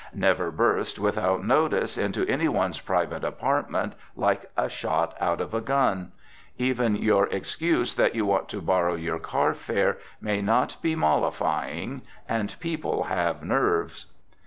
Never 0.15 0.49
burst, 0.49 0.97
without 0.97 1.45
notice, 1.45 1.95
into 1.95 2.25
any 2.25 2.47
one's 2.47 2.79
private 2.79 3.23
apartment 3.23 3.93
like 4.15 4.49
a 4.57 4.67
shot 4.67 5.15
out 5.21 5.39
of 5.39 5.53
a 5.53 5.61
gun. 5.61 6.11
Even 6.57 6.95
your 6.95 7.27
excuse 7.27 7.93
that 7.93 8.15
you 8.15 8.25
want 8.25 8.49
to 8.49 8.63
borrow 8.63 8.95
your 8.95 9.19
car 9.19 9.53
fare 9.53 9.99
may 10.19 10.41
not 10.41 10.77
be 10.81 10.95
mollifying, 10.95 12.01
and 12.27 12.55
people 12.59 13.03
have 13.03 13.43
nerves. 13.43 14.07